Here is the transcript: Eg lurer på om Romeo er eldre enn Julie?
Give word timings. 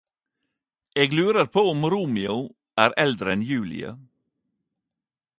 Eg 1.01 1.09
lurer 1.17 1.49
på 1.57 1.63
om 1.73 1.83
Romeo 1.93 2.37
er 2.85 2.95
eldre 3.03 3.35
enn 3.35 3.43
Julie? 3.49 3.93